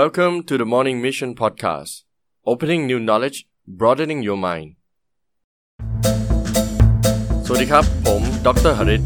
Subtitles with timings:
[0.00, 1.92] Welcome to the Morning Mission Podcast
[2.50, 3.38] Opening new knowledge
[3.80, 4.68] broadening your mind
[7.46, 9.02] สวัสดีครับ ผมดรหริต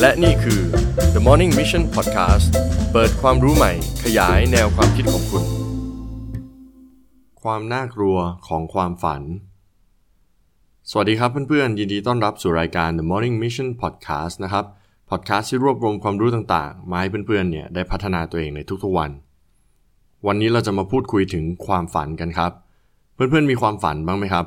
[0.00, 0.60] และนี่คือ
[1.14, 2.46] The Morning Mission Podcast
[2.92, 3.72] เปิดความรู้ใหม่
[4.04, 5.44] ขยายแนวความคิดของคุณ
[7.42, 8.18] ความน่ากลัว
[8.48, 9.22] ของความฝัน
[10.90, 14.64] สวัสดีครับเพื่อนๆ ยินดีต้อนรับสู่รายการ The Morning Mission Podcast นะครับ
[15.10, 19.12] พอดแคสต์ที่รวบรวมความรู้ต่างๆ มาให้เพื่อนๆ เนี่ยได้พัฒนาตัวเองในทุกๆวัน
[20.26, 22.52] วันนี้เราจะมาพูดคุยถึงความฝันกันครับ
[23.14, 24.46] เพื่อนๆมีความฝันบ้างไหมครับ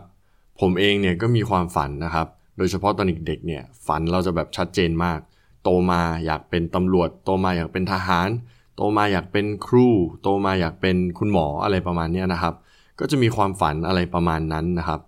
[0.60, 5.20] ผมเองเนี่ยก็มีความฝันนะครับ โดยเฉพาะตอนเด็กๆเนี่ยฝันเราจะแบบชัดเจนมาก
[5.64, 8.30] โตมาอยากเป็นตำรวจ โตมาอยากเป็นทหาร
[8.76, 9.88] โตมาอยากเป็นครู
[10.22, 12.54] โตมาอยากเป็นคุณหมออะไรประมาณนี้นะครับ
[13.00, 15.00] ก็จะมีความฝันอะไรประมาณนั้นนะครับ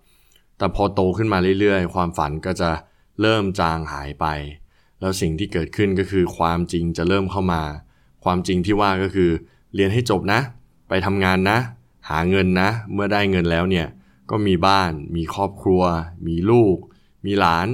[0.58, 2.70] แต่พอโตขึ้นมาเรื่อยๆ ความฝันก็จะ
[3.20, 4.26] เริ่มจางหายไป
[5.00, 7.62] แล้วสิ่งที่เกิดขึ้นก็คือความจริงจะเริ่มเข้ามา
[8.24, 9.30] ความจริงที่ว่าก็คือ
[9.74, 10.40] เรียนให้จบนะ
[10.88, 11.58] ไปทำงานนะ
[12.08, 13.86] หาเงินนะ เมื่อได้เงินแล้วเนี่ย
[14.30, 15.82] ก็มีบ้าน มีครอบครัว
[16.26, 16.76] มีลูก
[17.26, 17.68] มีหลาน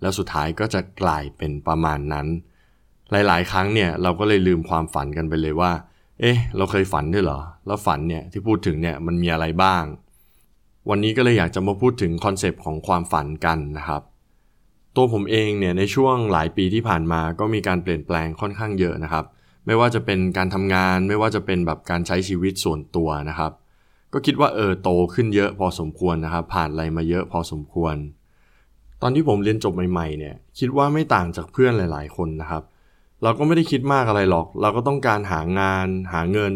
[0.00, 2.26] แล้วสุดท้ายก็จะกลายเป็นประมาณนั้น
[3.10, 5.72] หลายๆ ครั้งเนี่ยเราก็เลยลืมความฝันกันไปเลยว่า
[6.20, 9.84] เอ๊ะ เราเคยฝันด้วยเหรอ แล้วฝันเนี่ยที่พูดถึงเนี่ยมันมีอะไรบ้าง
[10.88, 14.02] วันนี้ก็เลยอยากจะมาพูดถึงคอนเซปต์ของความฝันกันนะครับ
[14.96, 19.24] ตัวผมเองเนี่ยในช่วงหลายปีที่ผ่านมาก็มีการเปลี่ยนแปลงค่อนข้างเยอะนะครับ
[19.66, 23.52] ไม่ว่าจะเป็นการทำงาน ไม่ว่าจะเป็นแบบการใช้ชีวิตส่วนตัวนะครับ
[24.12, 27.96] ก็คิดว่าเออโตขึ้นเยอะพอสมควรนะครับ ผ่านอะไรมาเยอะพอสมควร
[29.02, 32.62] ตอนที่ผมเรียนจบใหม่ๆเนี่ย คิดว่าไม่ต่างจากเพื่อนหลาย ๆ คนนะครับ
[33.22, 36.54] เราก็ไม่ได้คิดมากอะไรหรอก เราก็ต้องการหางาน หาเงิน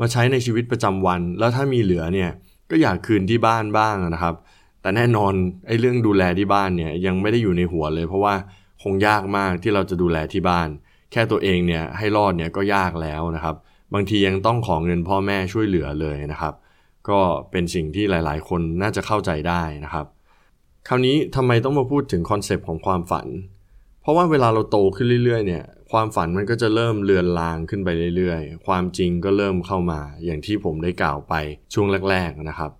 [0.00, 2.30] มาใช้ในชีวิตประจำวัน แล้วถ้ามีเหลือเนี่ย
[2.70, 4.34] ก็อยากคืนที่บ้านบ้างนะครับ
[4.80, 5.32] แต่แน่นอน
[5.66, 8.34] ไอ้เรื่องดูแลที่บ้านเนี่ยยังไม่ได้อยู่ในหัวเลย เพราะว่า
[8.82, 10.68] คงยากมากที่เราจะดูแลที่บ้าน
[11.14, 13.56] แค่ตัวเองเนี่ยให้รอดเนี่ยก็ยากแล้วนะครับ
[13.94, 16.54] บางทียังต้องขอเงินพ่อแม่ช่วยเหลือเลยนะครับ
[17.08, 17.20] ก็
[17.50, 20.06] เป็นสิ่งที่หลาย ๆ คนน่าจะเข้าใจได้นะครับ
[20.88, 23.26] คราวนี้ทำไมต้องมาพูดถึง concept ของความฝัน
[24.00, 31.34] เพราะว่าเวลาเราโตขึ้นเรื่อย ๆ เนี่ย ความฝันมันก็จะเริ่มเลือนลางขึ้นไปเรื่อย ๆ ความจริงก็เริ่มเข้ามา อย่างที่ผมได้กล่าวไป
[31.74, 32.70] ช่วงแรก ๆ นะครับ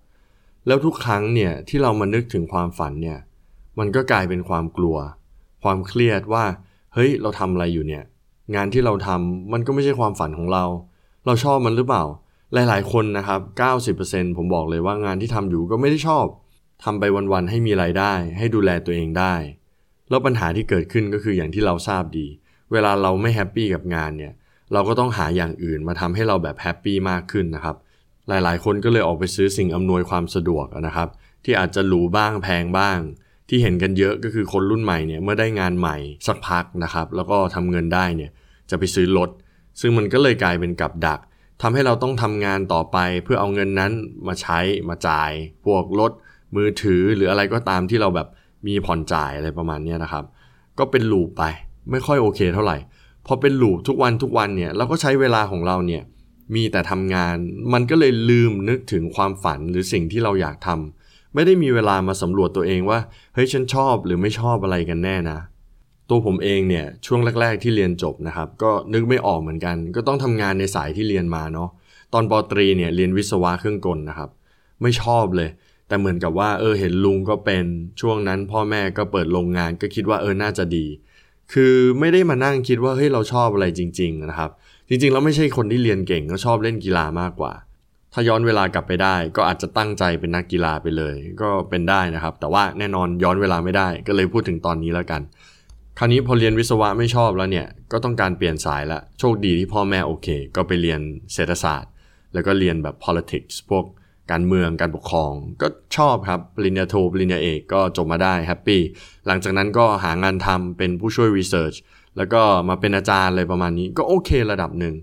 [0.66, 3.18] แล้วทุกครั้งเนี่ยที่เรามานึกถึงความฝันเนี่ย
[3.78, 4.96] มันก็กลายเป็นความกลัว
[5.62, 6.44] ความเครียดว่า
[6.94, 8.04] เฮ้ย เราทำอะไรอยู่เนี่ย
[8.54, 10.64] งานที่เราทำมันก็ไม่ใช่ความฝันของเรา
[11.26, 12.04] เราชอบมันหรือเปล่า
[12.54, 13.40] หลาย ๆ คนนะครับ
[13.96, 16.26] 90%ผมบอกเลยว่างานที่ทำอยู่ก็ไม่ได้ชอบ
[16.84, 19.34] ทำไปวันๆให้มีรายได้ ให้ดูแลตัวเองได้
[20.10, 22.26] แล้วปัญหาที่เกิดขึ้นก็คืออย่างที่เราทราบดี
[22.72, 24.32] เวลาเราไม่ happy กับงานเนี่ย
[24.72, 27.76] เราก็ต้องหาอย่างอื่นมาทำให้เราแบบ happy มากขึ้นนะครับ
[28.28, 31.08] หลายๆ คนก็เลยออกไปซื้อสิ่งอำนวยความสะดวกนะครับ
[31.44, 32.98] ที่อาจจะหรูบ้างแพงบ้าง
[33.48, 35.96] ที่เห็นกันเยอะก็คือคนรุ่นใหม่เนี่ยเมื่อได้งานใหม่
[36.26, 38.30] สักพักนะครับแล้วก็ทำเงินได้เนี่ย
[38.70, 39.30] จะไปซื้อรถ
[39.80, 41.20] ซึ่งมันก็เลยกลายเป็นกับดัก
[41.62, 43.92] ทำให้เราต้องทำงานต่อไปเพื่อเอาเงินนั้น
[44.26, 45.30] มาใช้มาจ่าย
[45.64, 46.12] พวกรถ
[46.56, 48.28] มือถือหรืออะไรก็ตามที่เราแบบ
[48.66, 50.24] มีผ่อนจ่ายอะไรประมาณนี้นะครับ
[50.78, 51.42] ก็เป็นลูปไป
[51.90, 52.76] ไม่ค่อยโอเคเท่าไหร่
[53.26, 56.02] พอเป็นลูปทุกวันทุกวันเนี่ยเราก็ใช้เวลาของเราเนี่ย
[56.54, 57.36] มีแต่ทำงาน
[57.72, 61.03] มันก็เลยลืมนึกถึงความฝันหรือสิ่งที่เราอยากทำ
[61.34, 62.98] ไม่ได้มีเวลามาสำรวจตัวเองว่า
[63.34, 65.38] เฮ้ยฉันชอบหรือไม่ชอบอะไรกันแน่นะ
[66.10, 71.70] ตัวผมเองเนี่ยช่วงแรก ๆ ที่เรียนจบนะครับ ก็นึกไม่ออกเหมือนกัน ก็ต้องทำงานในสายที่เรียนมาเนาะ
[72.12, 74.30] ตอนปตรีเนี่ยเรียนวิศวะเครื่องกลนะครับ
[74.82, 75.48] ไม่ชอบเลย
[75.88, 77.64] แต่เหมือนกับว่าเออเห็นลุงก็เป็น
[78.00, 80.86] ช่วงนั้นพ่อแม่ก็เปิดโรงงานก็คิดว่าเออน่าจะดี
[81.52, 84.50] คือไม่ได้มานั่งคิดว่าเฮ้ยเราชอบอะไรจริง ๆ นะครับ
[84.88, 87.52] จริงๆเราไม่ใช่คนที่เรียนเก่งก็ชอบเล่นกีฬามากกว่า
[88.16, 95.22] ถ้าย้อนเวลากลับไปได้ ก็อาจจะตั้งใจเป็นนักกีฬาไปเลย ก็เป็นได้นะครับ แต่ว่าแน่นอนย้อนเวลาไม่ได้ ก็เลยพูดถึงตอนนี้แล้วกัน
[95.98, 101.00] คราวนี้พอเรียนวิศวะไม่ชอบแล้วเนี่ย ก็ต้องการเปลี่ยนสายละโชคดีที่พ่อแม่โอเค ก็ไปเรียน
[101.34, 101.90] เศรษฐศาสตร์
[102.34, 103.84] แล้วก็เรียนแบบ politics พวก
[104.30, 105.32] การเมืองการปกครอง
[105.62, 108.80] ก็ชอบครับปริญญาโทปริญญาเอกก็จบมาได้แฮปปี้
[109.26, 111.74] หลังจากนั้นก็หางานทำเป็นผู้ช่วยรีเสิร์ช
[112.16, 114.94] แล้วก็มาเป็นอาจารย์อะไรประมาณนี้ ก็โอเคระดับหนึ่ง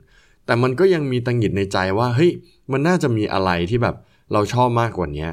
[0.46, 2.32] แต่มันก็ยังมีตังหิดในใจว่าเฮ้ย
[2.72, 3.96] มันน่าจะมีอะไรที่แบบ
[4.34, 5.28] เราชอบมากกว่านี้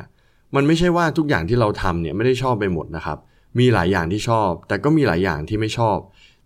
[0.55, 3.19] มันไม่ใช่ว่าทุกอย่างที่เราทำเนี่ยไม่ได้ชอบไปหมดนะครับ
[3.59, 5.99] มีหลายอย่างที่ชอบ แต่ก็มีหลายอย่างที่ไม่ชอบ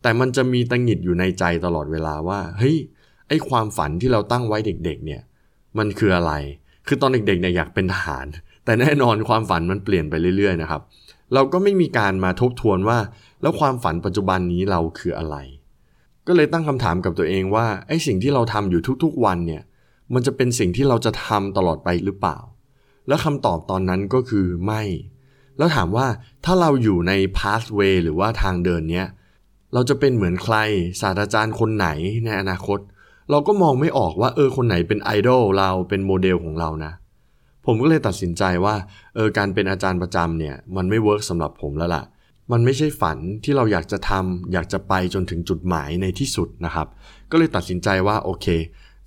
[0.03, 2.77] แต่มันจะมีตังหิดอยู่ในใจตลอดเวลาว่าเฮ้ย
[3.29, 5.23] ไอความฝันที่เราตั้งไว้เด็กๆ เนี่ย
[5.79, 6.33] มันคืออะไร
[6.87, 8.27] คือตอนเด็กๆเนี่ยอยากเป็นทหาร
[8.65, 10.83] แต่แน่นอนความฝันมันเปลี่ยนไปเรื่อยๆนะครับ
[11.35, 12.99] เราก็ไม่มีการมาทบทวนว่า
[13.43, 15.37] แล้วความฝันปัจจุบันนี้เราคืออะไร
[16.27, 19.63] ก็เลยตั้งคำถามกับตัวเองว่าไอ้สิ่งที่เราทำอยู่ทุกๆวันเนี่ย
[20.15, 22.39] มันจะเป็นสิ่งที่เราจะทำตลอดไปหรือเปล่า
[23.09, 24.83] แล้วคำตอบตอนนั้นก็คือไม่
[25.59, 26.07] แล้วถามว่า
[26.45, 29.07] ถ้าเราอยู่ใน pathway หรือว่าทางเดินเนี้ย
[29.75, 30.57] เราจะเป็นเหมือนใคร
[31.01, 31.89] ศาสตราจารย์คนไหน
[32.25, 32.79] ในอนาคต
[33.31, 36.93] เราก็มองไม่ออกว่าเออคนไหนเป็นไอดอลเราเป็นโมเดลของเรานะ
[37.67, 38.75] ผมก็เลยตัดสินใจว่า
[39.15, 42.03] เออการเป็นอาจารย์ประจำเนี่ยมันไม่ work สำหรับผมแล้วล่ะ
[42.53, 46.89] มันไม่ใช่ฝันที่เราอยากจะทำอยากจะไปจนถึงจุดหมายในที่สุดนะครับ
[47.31, 48.47] ก็เลยตัดสินใจว่าโอเค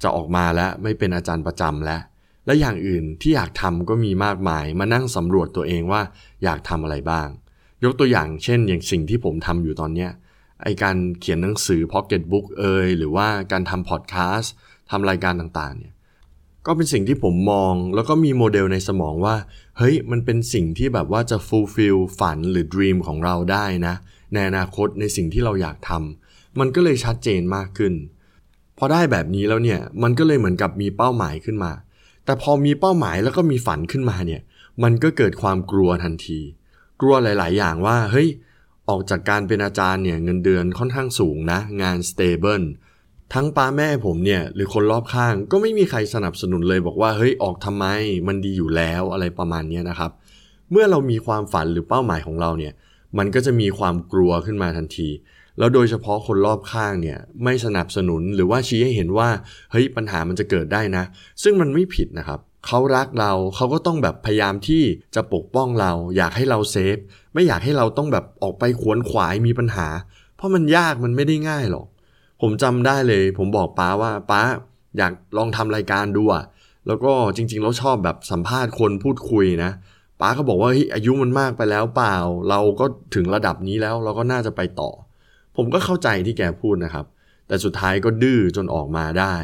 [0.03, 2.01] จะออกมาแล้วไม่เป็นอาจารย์ประจำแล้ว
[2.45, 6.01] และอย่างอื่นที่อยากทำก็มีมากมาย มานั่งสำรวจตัวเองว่า
[6.44, 7.27] อยากทำอะไรบ้าง
[7.83, 10.12] ยกตัวอย่างเช่น อย่างสิ่งที่ผมทำอยู่ตอนเนี้ย
[10.63, 14.53] ไอ้การเขียนหนังสือพ็อกเก็ตบุ๊กเอยหรือว่าการทำพอดแคสต์
[14.92, 15.94] ทำรายการต่างๆเนี่ย
[16.66, 19.36] ก็เป็นสิ่งที่ผมมอง แล้วก็มีโมเดลในสมองว่า
[19.78, 23.94] เฮ้ยมันเป็นสิ่งที่แบบว่าจะ fulfill ฝันหรือ dream ของเราได้นะ
[24.34, 27.94] ในอนาคตในสิ่งที่เราอยากทำมันก็เลยชัดเจนมากขึ้น
[28.78, 31.72] พอได้แบบนี้แล้วเนี่ย มันก็เลยเหมือนกับมีเป้าหมายขึ้นมา
[32.26, 34.42] แต่พอมีเป้าหมายแล้วก็มีฝันขึ้นมาเนี่ย
[34.84, 36.40] มันก็เกิดความกลัวทันที
[37.02, 38.28] กลัวหลาย ๆ อย่างว่า เฮ้ย
[38.90, 42.66] ออกจากการเป็นอาจารย์เนี่ยเงินเดือนค่อนข้างสูงนะ งาน stable
[43.33, 47.86] ทั้งป้าแม่ผมเนี่ยหรือคนรอบข้างก็ไม่มีใครสนับสนุนเลยบอกว่าเฮ้ยออกทำไม
[48.27, 50.12] มันดีอยู่แล้วอะไรประมาณนี้นะครับ
[50.72, 52.74] เมื่อเรามีความฝันหรือเป้าหมายของเราเนี่ย
[53.18, 55.10] มันก็จะมีความกลัวขึ้นมาทันที
[55.57, 59.30] แล้วโดยเฉพาะคนรอบข้างเนี่ยไม่สนับสนุนหรือว่าชี้ให้เห็นว่า
[59.71, 61.04] เฮ้ยปัญหามันจะเกิดได้นะ
[61.44, 64.83] ซึ่งมันไม่ผิดนะครับเขารักเราเขาก็ต้องแบบพยายามที่
[65.16, 66.98] จะปกป้องเรา อยากให้เราเซฟ
[67.33, 69.88] ไม่อยากให้เราต้องแบบออกไปขวนขวายมีปัญหา
[70.38, 71.86] เพราะมันยากมันไม่ได้ง่ายหรอก
[72.42, 74.42] ผมจำได้เลย ผมบอกป้าว่าป้า
[74.98, 76.44] อยากลองทำรายการดูอะ
[76.88, 79.72] แล้วก็จริงๆเราชอบแบบสัมภาษณ์คนพูดคุยนะ
[80.22, 82.16] ป้าก็บอกว่าเฮ้ยอายุมันมากไปแล้วเปล่า
[82.50, 82.86] เราก็
[83.16, 84.92] ถึงระดับนี้แล้วเราก็น่าจะไปต่อ
[85.56, 87.06] ผมก็เข้าใจที่แกพูดนะครับ
[87.48, 89.36] แต่สุดท้ายก็ดื้อจนออกมาได้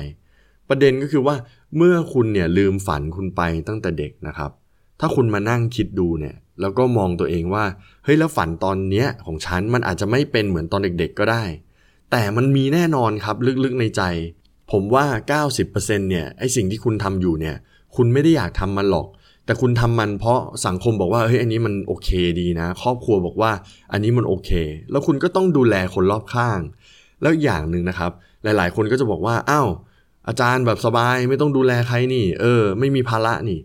[0.70, 1.36] ประเด็นก็คือว่า
[1.78, 4.52] เมื่อคุณเนี่ยลืมฝันคุณไปตั้งแต่เด็กนะครับ
[5.00, 7.66] ถ้าคุณมานั่งคิดดูเนี่ย แล้วก็มองตัวเองว่า
[8.04, 11.44] เฮ้ยแล้วฝันตอนเนี้ยของฉันมันอาจจะไม่เป็นเหมือนตอนเด็ก ๆ ก็ได้
[12.12, 14.02] แต่มันมีแน่นอนครับลึกๆในใจ
[14.72, 15.06] ผมว่า
[15.58, 17.56] 90%เนี่ยไอสิ่งที่คุณทำอยู่เนี่ย
[17.96, 19.08] คุณไม่ได้อยากทำมันหรอก
[19.46, 22.10] แต่คุณทำมันเพราะสังคมบอกว่าเฮ้ยอันนี้มันโอเค
[22.40, 23.52] ดีนะ ครอบครัวบอกว่า
[23.92, 24.52] อันนี้มันโอเค
[24.92, 26.60] แล้วคุณก็ต้องดูแลคนรอบข้าง
[27.22, 28.12] แล้วอย่างหนึ่งนะครับ
[28.44, 29.68] หลายๆ คนก็จะบอกว่าอ้าว
[30.28, 33.60] อาจารย์แบบสบายไม่ต้องดูแลใครนี่ เออ ไม่มีภาระนี่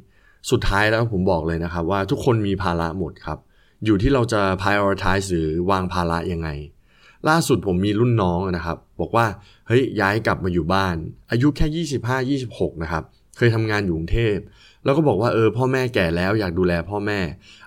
[0.50, 3.38] สุดท้ายแล้วผมบอกเลยนะครับ ว่าทุกคนมีภาระหมดครับ
[3.84, 6.48] อยู่ที่เราจะ prioritize หรือวางภาระยังไง
[7.28, 9.26] ล่าสุดผมมีรุ่นน้องนะครับ บอกว่า
[9.69, 10.96] เฮ้ยย้ายกลับมาอยู่บ้าน
[11.31, 11.87] อายุแค่
[12.34, 13.05] 25 26 นะครับ
[13.37, 14.37] เคยทำงานอยู่กรุงเทพ
[14.84, 17.20] แล้วก็บอกว่าเออพ่อแม่แก่แล้วอยากดูแลพ่อแม่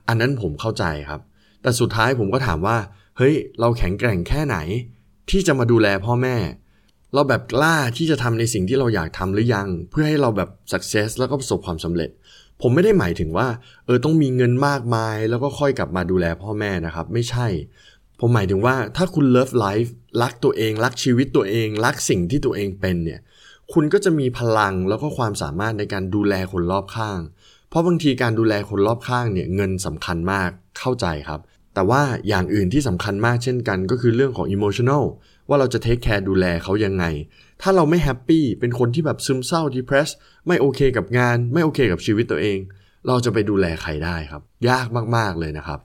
[0.08, 1.22] อันนั้นผมเข้าใจครับ
[1.62, 2.78] แต่สุดท้ายผมก็ถามว่า
[3.18, 4.58] เฮ้ย เราแข็งแกร่งแค่ไหน
[5.30, 6.36] ที่จะมาดูแลพ่อแม่
[7.14, 12.10] เราแบบกล้าที่จะทำในสิ่งที่เราอยากทำหรือยัง เพื่อให้เราแบบ success แล้วก็ประสบความสำเร็จ
[12.62, 13.48] ผมไม่ได้หมายถึงว่า
[13.86, 17.48] เออต้องมีเงินมากมาย แล้วก็ค่อยกลับมาดูแลพ่อแม่นะครับ ไม่ใช่
[18.20, 19.90] ผมหมายถึงว่าถ้าคุณ love life
[20.22, 23.20] รักตัวเอง รักชีวิตตัวเอง รักสิ่งที่ตัวเองเป็นเนี่ย
[23.74, 27.20] คุณก็จะมีพลังแล้วก็ความสามารถในการดูแลคนรอบข้าง
[27.70, 30.50] เพราะบางทีการดูแลคนรอบข้างเนี่ยเงินสำคัญมาก
[30.80, 31.42] เข้าใจครับ
[31.74, 35.04] แต่ว่าอย่างอื่นที่สำคัญมากเช่นกัน ก็คือเรื่องของ emotional
[35.50, 37.06] ว่าเราจะ take care ดูแลเขายังไง
[37.62, 40.10] ถ้าเราไม่ happy เป็นคนที่แบบซึมเศร้า depress
[40.48, 42.58] ไม่โอเคกับงาน ไม่โอเคกับชีวิตตัวเอง
[43.08, 44.88] เราจะไปดูแลใครได้ครับ ยาก
[45.18, 45.80] มากๆเลยนะครับ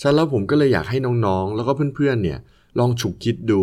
[0.00, 2.38] ฉะนั้นแล้วผมก็เลยอยากให้น้องๆ แล้วก็เพื่อนๆ เนี่ย
[2.78, 3.62] ลองฉุกคิดดู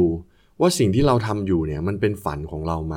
[0.62, 2.96] ว่าสิ่งที่เราทำอยู่เนี่ยมันเป็นฝันของเราไหม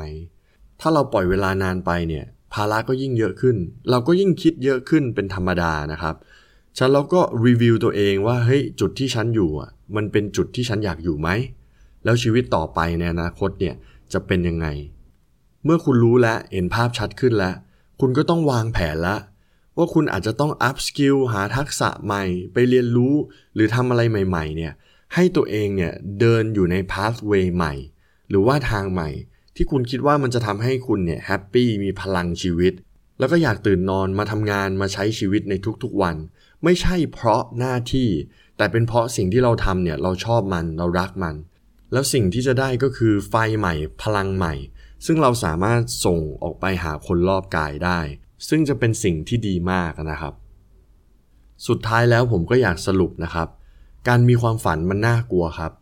[0.81, 2.25] ถ้าเราปล่อยเวลานานไปเนี่ย
[2.55, 3.57] ภาระก็ยิ่งเยอะขึ้น
[3.91, 6.15] เราก็ยิ่งคิดเยอะขึ้นเป็นธรรมดานะครับ
[6.79, 11.29] ฉันเราก็รีวิวตัวเองว่าเฮ้ยจุดที่ฉันอยู่อะมันเป็นจุดที่ฉันอยากอยู่ไหม
[12.05, 13.75] แล้วชีวิตต่อไปในอนาคตเนี่ย
[14.13, 14.67] จะเป็นยังไง
[15.65, 17.55] เมื่อคุณรู้แล้วเห็นภาพชัดขึ้นแล้ว
[18.01, 19.17] คุณก็ต้องวางแผนละ
[19.79, 23.15] ว่าคุณอาจจะต้อง upskill หาทักษะใหม่ ไปเรียนรู้
[23.55, 24.73] หรือทำอะไรใหม่ๆเนี่ย
[25.15, 27.75] ให้ตัวเองเนี่ยเดินอยู่ใน pathway ใหม่
[28.29, 29.11] หรือว่าทางใหม่
[29.57, 32.73] ที่คุณคิดว่ามันจะทำให้คุณเนี่ย happy มีพลังชีวิต
[33.19, 36.17] แล้วก็อยากตื่นนอนมาทำงานมาใช้ชีวิตในทุกๆวัน
[36.65, 38.09] ไม่ใช่เพราะหน้าที่
[38.57, 41.35] แต่เป็นเพราะสิ่งที่เราทำเนี่ยเราชอบมันเรารักมัน
[41.93, 44.55] แล้วสิ่งที่จะได้ก็คือไฟใหม่ พลังใหม่
[45.07, 48.01] ซึ่งเราสามารถส่งออกไปหาคนรอบกายได้
[48.49, 50.35] ซึ่งจะเป็นสิ่งที่ดีมากนะครับ
[51.69, 53.49] สุดท้ายแล้วผมก็อยากสรุปนะครับ
[54.09, 55.73] การมีความฝันมันน่ากลัวครับ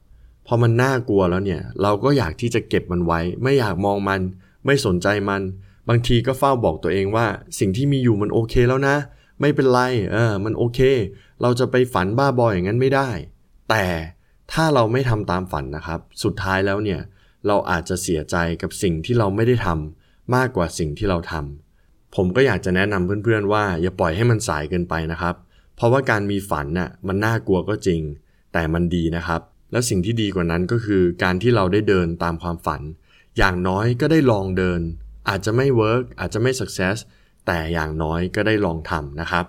[0.47, 4.21] พอมันน่ากลัวแล้วเนี่ย เราก็อยากที่จะเก็บมันไว้ ไม่อยากมองมัน
[4.67, 5.43] ไม่สนใจมัน
[5.89, 7.27] บางทีก็เฝ้าบอกตัวเองว่า
[7.59, 8.97] สิ่งที่มีอยู่มันโอเคแล้วนะ
[9.41, 9.81] ไม่เป็นไร
[10.13, 10.81] เออ มันโอเค
[11.43, 13.11] เราจะไปฝันบ้าบออย่างนั้นไม่ได้
[13.71, 13.85] แต่
[14.53, 17.01] ถ้าเราไม่ทำตามฝันนะครับ สุดท้ายแล้วเนี่ย
[17.47, 21.66] เราอาจจะเสียใจกับสิ่งที่เราไม่ได้ทำมากกว่าสิ่งที่เราทำ
[22.17, 25.35] ผมก็อยากจะแนะนำเพื่อนๆว่า อย่าปล่อยให้มันสายเกินไปนะครับ
[25.77, 28.01] เพราะว่าการมีฝันน่ะมันน่ากลัวก็จริง
[28.53, 29.41] แต่มันดีนะครับ
[29.73, 32.83] แล้วสิ่งที่ดีกว่านั้นก็คือการที่เราได้เดินตามความฝัน
[33.39, 34.81] อย่างน้อยก็ได้ลองเดิน
[35.29, 36.97] อาจจะไม่ work อาจจะไม่ success
[37.47, 39.45] แต่อย่างน้อยก็ได้ลองทำนะครับ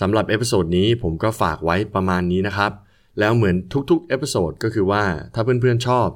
[0.00, 2.72] สำหรับ episode นี้ผมก็ฝากไว้ประมาณนี้นะครับ
[3.18, 3.56] แล้วเหมือน
[3.90, 5.04] ทุกๆ episode ก็คือว่า
[5.34, 6.08] ถ้าเพื่อนๆชอบ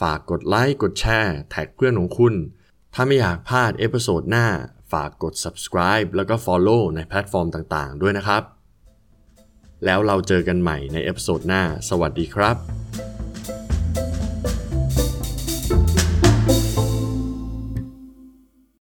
[0.00, 2.34] ฝากกดไลค์กดแชร์ แท็กเพื่อนของคุณ
[2.98, 4.46] ถ้าไม่อยากพลาด episode หน้า
[4.92, 8.42] ฝากกด subscribe แล้วก็ follow ในแพลตฟอร์มต่างๆ ด้วยนะครับ
[9.84, 12.56] แล้วเราเจอกันใหม่ใน episode หน้า สวัสดีครับ